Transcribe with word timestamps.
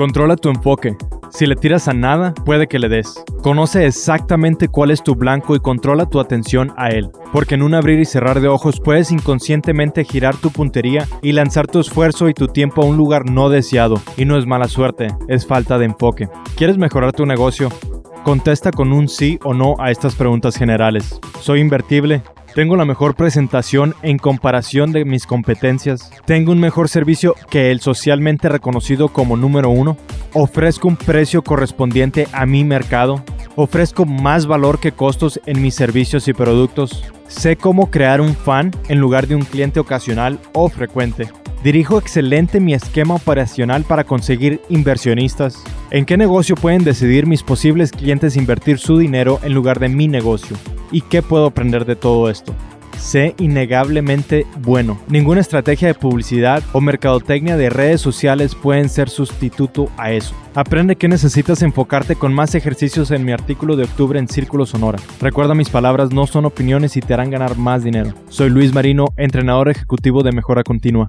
Controla 0.00 0.34
tu 0.34 0.48
enfoque. 0.48 0.96
Si 1.28 1.44
le 1.44 1.56
tiras 1.56 1.86
a 1.86 1.92
nada, 1.92 2.32
puede 2.32 2.68
que 2.68 2.78
le 2.78 2.88
des. 2.88 3.22
Conoce 3.42 3.84
exactamente 3.84 4.68
cuál 4.68 4.92
es 4.92 5.02
tu 5.02 5.14
blanco 5.14 5.54
y 5.54 5.60
controla 5.60 6.06
tu 6.06 6.20
atención 6.20 6.72
a 6.78 6.88
él, 6.88 7.10
porque 7.34 7.56
en 7.56 7.60
un 7.62 7.74
abrir 7.74 8.00
y 8.00 8.06
cerrar 8.06 8.40
de 8.40 8.48
ojos 8.48 8.80
puedes 8.82 9.12
inconscientemente 9.12 10.04
girar 10.04 10.36
tu 10.36 10.48
puntería 10.52 11.06
y 11.20 11.32
lanzar 11.32 11.66
tu 11.66 11.80
esfuerzo 11.80 12.30
y 12.30 12.32
tu 12.32 12.46
tiempo 12.46 12.80
a 12.80 12.86
un 12.86 12.96
lugar 12.96 13.28
no 13.30 13.50
deseado, 13.50 14.00
y 14.16 14.24
no 14.24 14.38
es 14.38 14.46
mala 14.46 14.68
suerte, 14.68 15.08
es 15.28 15.46
falta 15.46 15.76
de 15.76 15.84
enfoque. 15.84 16.30
¿Quieres 16.56 16.78
mejorar 16.78 17.12
tu 17.12 17.26
negocio? 17.26 17.68
Contesta 18.24 18.70
con 18.70 18.94
un 18.94 19.06
sí 19.06 19.38
o 19.44 19.52
no 19.52 19.74
a 19.78 19.90
estas 19.90 20.14
preguntas 20.14 20.56
generales. 20.56 21.20
¿Soy 21.40 21.60
invertible? 21.60 22.22
Tengo 22.54 22.74
la 22.74 22.84
mejor 22.84 23.14
presentación 23.14 23.94
en 24.02 24.18
comparación 24.18 24.90
de 24.90 25.04
mis 25.04 25.24
competencias. 25.24 26.10
Tengo 26.24 26.50
un 26.50 26.58
mejor 26.58 26.88
servicio 26.88 27.36
que 27.48 27.70
el 27.70 27.80
socialmente 27.80 28.48
reconocido 28.48 29.08
como 29.08 29.36
número 29.36 29.70
uno. 29.70 29.96
Ofrezco 30.32 30.88
un 30.88 30.96
precio 30.96 31.42
correspondiente 31.42 32.26
a 32.32 32.46
mi 32.46 32.64
mercado. 32.64 33.22
Ofrezco 33.54 34.04
más 34.04 34.46
valor 34.46 34.80
que 34.80 34.90
costos 34.90 35.40
en 35.46 35.62
mis 35.62 35.76
servicios 35.76 36.26
y 36.26 36.32
productos. 36.32 37.04
Sé 37.28 37.54
cómo 37.54 37.88
crear 37.88 38.20
un 38.20 38.34
fan 38.34 38.72
en 38.88 38.98
lugar 38.98 39.28
de 39.28 39.36
un 39.36 39.42
cliente 39.42 39.78
ocasional 39.78 40.40
o 40.52 40.68
frecuente. 40.68 41.28
Dirijo 41.62 41.98
excelente 41.98 42.58
mi 42.58 42.74
esquema 42.74 43.14
operacional 43.14 43.84
para 43.84 44.02
conseguir 44.02 44.60
inversionistas. 44.68 45.62
¿En 45.92 46.04
qué 46.04 46.16
negocio 46.16 46.56
pueden 46.56 46.82
decidir 46.82 47.26
mis 47.26 47.44
posibles 47.44 47.92
clientes 47.92 48.36
invertir 48.36 48.78
su 48.78 48.98
dinero 48.98 49.38
en 49.44 49.54
lugar 49.54 49.78
de 49.78 49.88
mi 49.88 50.08
negocio? 50.08 50.56
¿Y 50.92 51.02
qué 51.02 51.22
puedo 51.22 51.46
aprender 51.46 51.84
de 51.84 51.96
todo 51.96 52.30
esto? 52.30 52.54
Sé 52.98 53.34
innegablemente 53.38 54.46
bueno. 54.60 54.98
Ninguna 55.08 55.40
estrategia 55.40 55.88
de 55.88 55.94
publicidad 55.94 56.62
o 56.72 56.80
mercadotecnia 56.80 57.56
de 57.56 57.70
redes 57.70 58.00
sociales 58.00 58.54
pueden 58.54 58.90
ser 58.90 59.08
sustituto 59.08 59.88
a 59.96 60.12
eso. 60.12 60.34
Aprende 60.54 60.96
que 60.96 61.08
necesitas 61.08 61.62
enfocarte 61.62 62.16
con 62.16 62.34
más 62.34 62.54
ejercicios 62.54 63.10
en 63.10 63.24
mi 63.24 63.32
artículo 63.32 63.76
de 63.76 63.84
octubre 63.84 64.18
en 64.18 64.28
Círculo 64.28 64.66
Sonora. 64.66 64.98
Recuerda 65.20 65.54
mis 65.54 65.70
palabras 65.70 66.12
no 66.12 66.26
son 66.26 66.44
opiniones 66.44 66.96
y 66.96 67.00
te 67.00 67.14
harán 67.14 67.30
ganar 67.30 67.56
más 67.56 67.82
dinero. 67.82 68.12
Soy 68.28 68.50
Luis 68.50 68.74
Marino, 68.74 69.06
entrenador 69.16 69.70
ejecutivo 69.70 70.22
de 70.22 70.32
Mejora 70.32 70.62
Continua. 70.62 71.08